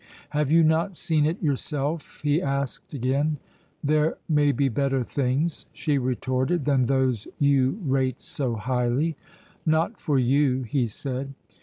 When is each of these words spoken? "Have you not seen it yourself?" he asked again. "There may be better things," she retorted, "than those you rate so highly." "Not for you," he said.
"Have 0.31 0.49
you 0.49 0.63
not 0.63 0.97
seen 0.97 1.27
it 1.27 1.39
yourself?" 1.43 2.21
he 2.23 2.41
asked 2.41 2.91
again. 2.91 3.37
"There 3.83 4.17
may 4.27 4.51
be 4.51 4.67
better 4.67 5.03
things," 5.03 5.67
she 5.73 5.99
retorted, 5.99 6.65
"than 6.65 6.87
those 6.87 7.27
you 7.37 7.77
rate 7.83 8.23
so 8.23 8.55
highly." 8.55 9.15
"Not 9.63 9.99
for 9.99 10.17
you," 10.17 10.63
he 10.63 10.87
said. 10.87 11.35